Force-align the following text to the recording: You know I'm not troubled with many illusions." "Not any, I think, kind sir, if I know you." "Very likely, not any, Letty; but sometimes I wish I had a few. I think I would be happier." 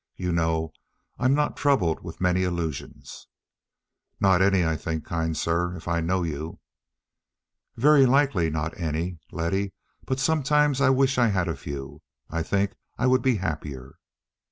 You 0.15 0.31
know 0.31 0.73
I'm 1.19 1.35
not 1.35 1.55
troubled 1.55 1.99
with 2.03 2.19
many 2.19 2.41
illusions." 2.41 3.27
"Not 4.19 4.41
any, 4.41 4.65
I 4.65 4.75
think, 4.75 5.05
kind 5.05 5.37
sir, 5.37 5.75
if 5.75 5.87
I 5.87 6.01
know 6.01 6.23
you." 6.23 6.59
"Very 7.77 8.07
likely, 8.07 8.49
not 8.49 8.75
any, 8.79 9.19
Letty; 9.31 9.73
but 10.07 10.17
sometimes 10.19 10.81
I 10.81 10.89
wish 10.89 11.19
I 11.19 11.27
had 11.27 11.47
a 11.47 11.55
few. 11.55 12.01
I 12.31 12.41
think 12.41 12.73
I 12.97 13.05
would 13.05 13.21
be 13.21 13.35
happier." 13.35 13.99